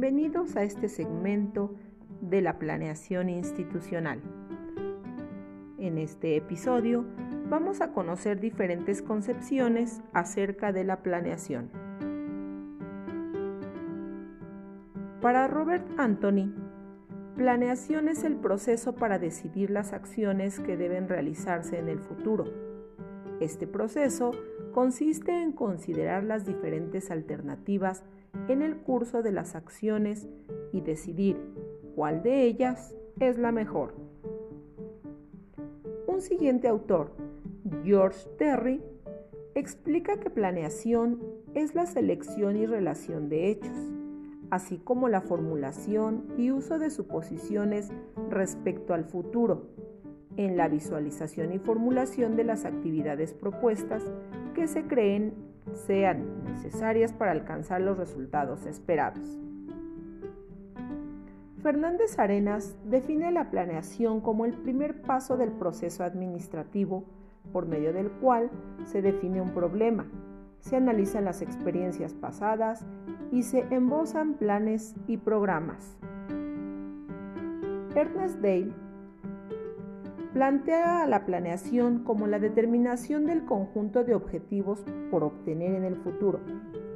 Bienvenidos 0.00 0.56
a 0.56 0.62
este 0.62 0.88
segmento 0.88 1.74
de 2.22 2.40
la 2.40 2.58
planeación 2.58 3.28
institucional. 3.28 4.22
En 5.76 5.98
este 5.98 6.36
episodio 6.36 7.04
vamos 7.50 7.82
a 7.82 7.92
conocer 7.92 8.40
diferentes 8.40 9.02
concepciones 9.02 10.00
acerca 10.14 10.72
de 10.72 10.84
la 10.84 11.02
planeación. 11.02 11.70
Para 15.20 15.46
Robert 15.48 15.86
Anthony, 15.98 16.50
planeación 17.36 18.08
es 18.08 18.24
el 18.24 18.36
proceso 18.36 18.94
para 18.94 19.18
decidir 19.18 19.68
las 19.68 19.92
acciones 19.92 20.60
que 20.60 20.78
deben 20.78 21.10
realizarse 21.10 21.78
en 21.78 21.90
el 21.90 21.98
futuro. 21.98 22.46
Este 23.38 23.66
proceso 23.66 24.30
consiste 24.72 25.42
en 25.42 25.52
considerar 25.52 26.24
las 26.24 26.46
diferentes 26.46 27.10
alternativas 27.10 28.02
en 28.48 28.62
el 28.62 28.76
curso 28.76 29.22
de 29.22 29.32
las 29.32 29.54
acciones 29.54 30.28
y 30.72 30.80
decidir 30.80 31.36
cuál 31.94 32.22
de 32.22 32.44
ellas 32.44 32.94
es 33.18 33.38
la 33.38 33.52
mejor. 33.52 33.94
Un 36.06 36.20
siguiente 36.20 36.68
autor, 36.68 37.12
George 37.84 38.28
Terry, 38.38 38.82
explica 39.54 40.18
que 40.18 40.30
planeación 40.30 41.20
es 41.54 41.74
la 41.74 41.86
selección 41.86 42.56
y 42.56 42.66
relación 42.66 43.28
de 43.28 43.50
hechos, 43.50 43.76
así 44.50 44.78
como 44.78 45.08
la 45.08 45.20
formulación 45.20 46.26
y 46.36 46.50
uso 46.50 46.78
de 46.78 46.90
suposiciones 46.90 47.90
respecto 48.28 48.94
al 48.94 49.04
futuro, 49.04 49.66
en 50.44 50.56
la 50.56 50.68
visualización 50.68 51.52
y 51.52 51.58
formulación 51.58 52.34
de 52.34 52.44
las 52.44 52.64
actividades 52.64 53.34
propuestas 53.34 54.02
que 54.54 54.68
se 54.68 54.84
creen 54.84 55.34
sean 55.86 56.44
necesarias 56.44 57.12
para 57.12 57.32
alcanzar 57.32 57.82
los 57.82 57.98
resultados 57.98 58.64
esperados. 58.64 59.38
Fernández 61.62 62.18
Arenas 62.18 62.74
define 62.86 63.30
la 63.32 63.50
planeación 63.50 64.22
como 64.22 64.46
el 64.46 64.54
primer 64.54 65.02
paso 65.02 65.36
del 65.36 65.52
proceso 65.52 66.04
administrativo 66.04 67.04
por 67.52 67.66
medio 67.66 67.92
del 67.92 68.10
cual 68.10 68.50
se 68.86 69.02
define 69.02 69.42
un 69.42 69.50
problema, 69.50 70.06
se 70.60 70.76
analizan 70.76 71.26
las 71.26 71.42
experiencias 71.42 72.14
pasadas 72.14 72.86
y 73.30 73.42
se 73.42 73.66
embozan 73.70 74.34
planes 74.34 74.94
y 75.06 75.18
programas. 75.18 75.98
Ernest 77.94 78.40
Dale 78.40 78.72
plantea 80.32 81.06
la 81.06 81.26
planeación 81.26 82.04
como 82.04 82.26
la 82.26 82.38
determinación 82.38 83.26
del 83.26 83.44
conjunto 83.44 84.04
de 84.04 84.14
objetivos 84.14 84.84
por 85.10 85.24
obtener 85.24 85.74
en 85.74 85.84
el 85.84 85.96
futuro 85.96 86.40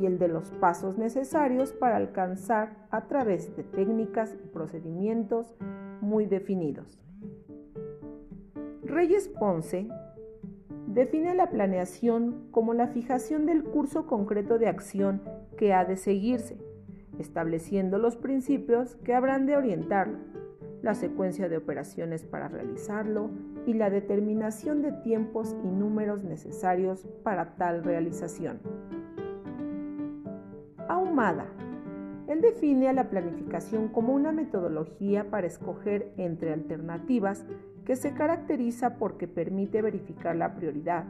y 0.00 0.06
el 0.06 0.18
de 0.18 0.28
los 0.28 0.50
pasos 0.52 0.96
necesarios 0.96 1.72
para 1.72 1.96
alcanzar 1.96 2.86
a 2.90 3.06
través 3.06 3.54
de 3.56 3.64
técnicas 3.64 4.34
y 4.42 4.48
procedimientos 4.48 5.54
muy 6.00 6.24
definidos. 6.26 7.02
Reyes 8.82 9.28
Ponce 9.28 9.88
define 10.86 11.34
la 11.34 11.50
planeación 11.50 12.48
como 12.50 12.72
la 12.72 12.88
fijación 12.88 13.44
del 13.44 13.62
curso 13.62 14.06
concreto 14.06 14.58
de 14.58 14.68
acción 14.68 15.22
que 15.58 15.74
ha 15.74 15.84
de 15.84 15.96
seguirse, 15.96 16.56
estableciendo 17.18 17.98
los 17.98 18.16
principios 18.16 18.96
que 19.04 19.12
habrán 19.12 19.44
de 19.44 19.56
orientarlo 19.56 20.18
la 20.82 20.94
secuencia 20.94 21.48
de 21.48 21.56
operaciones 21.56 22.24
para 22.24 22.48
realizarlo 22.48 23.30
y 23.66 23.74
la 23.74 23.90
determinación 23.90 24.82
de 24.82 24.92
tiempos 24.92 25.56
y 25.64 25.68
números 25.68 26.24
necesarios 26.24 27.06
para 27.22 27.56
tal 27.56 27.84
realización. 27.84 28.60
Ahumada. 30.88 31.46
Él 32.28 32.42
define 32.42 32.88
a 32.88 32.92
la 32.92 33.08
planificación 33.08 33.88
como 33.88 34.14
una 34.14 34.32
metodología 34.32 35.30
para 35.30 35.46
escoger 35.46 36.12
entre 36.18 36.52
alternativas 36.52 37.44
que 37.86 37.96
se 37.96 38.12
caracteriza 38.12 38.96
porque 38.96 39.26
permite 39.26 39.80
verificar 39.80 40.36
la 40.36 40.54
prioridad, 40.54 41.04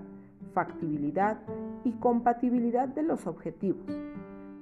factibilidad 0.54 1.38
y 1.84 1.92
compatibilidad 1.92 2.86
de 2.88 3.02
los 3.02 3.26
objetivos, 3.26 3.90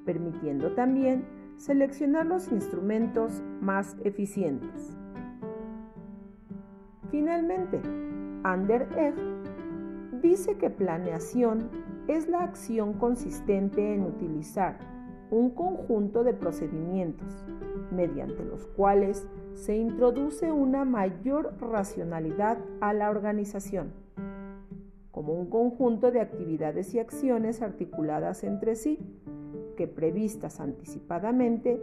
permitiendo 0.06 0.72
también 0.72 1.24
seleccionar 1.58 2.26
los 2.26 2.50
instrumentos 2.52 3.42
más 3.60 3.96
eficientes. 4.04 4.96
Finalmente, 7.10 7.80
Ander 8.42 8.88
Egg 8.96 9.14
dice 10.22 10.56
que 10.56 10.70
planeación 10.70 11.68
es 12.08 12.28
la 12.28 12.42
acción 12.42 12.94
consistente 12.94 13.94
en 13.94 14.02
utilizar 14.02 14.78
un 15.30 15.50
conjunto 15.50 16.24
de 16.24 16.34
procedimientos 16.34 17.44
mediante 17.90 18.44
los 18.44 18.66
cuales 18.66 19.26
se 19.54 19.76
introduce 19.76 20.52
una 20.52 20.84
mayor 20.84 21.54
racionalidad 21.60 22.58
a 22.80 22.92
la 22.92 23.10
organización, 23.10 23.92
como 25.10 25.32
un 25.32 25.48
conjunto 25.48 26.10
de 26.10 26.20
actividades 26.20 26.94
y 26.94 26.98
acciones 26.98 27.62
articuladas 27.62 28.44
entre 28.44 28.76
sí 28.76 28.98
que 29.76 29.86
previstas 29.86 30.60
anticipadamente 30.60 31.82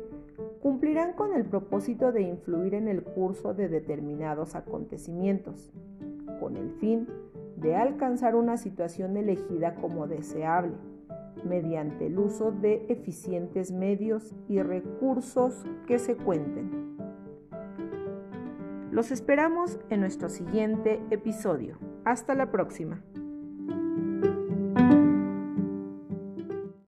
cumplirán 0.63 1.11
con 1.11 1.33
el 1.33 1.43
propósito 1.43 2.13
de 2.13 2.21
influir 2.21 2.73
en 2.73 2.87
el 2.87 3.03
curso 3.03 3.53
de 3.53 3.67
determinados 3.67 4.55
acontecimientos, 4.55 5.73
con 6.39 6.55
el 6.55 6.71
fin 6.79 7.05
de 7.57 7.75
alcanzar 7.75 8.33
una 8.33 8.55
situación 8.55 9.17
elegida 9.17 9.75
como 9.75 10.07
deseable, 10.07 10.71
mediante 11.43 12.05
el 12.05 12.17
uso 12.17 12.53
de 12.53 12.85
eficientes 12.87 13.73
medios 13.73 14.33
y 14.47 14.61
recursos 14.61 15.65
que 15.85 15.99
se 15.99 16.15
cuenten. 16.15 16.95
Los 18.89 19.11
esperamos 19.11 19.81
en 19.89 19.99
nuestro 19.99 20.29
siguiente 20.29 21.01
episodio. 21.11 21.77
Hasta 22.05 22.35
la 22.35 22.51
próxima. 22.51 23.03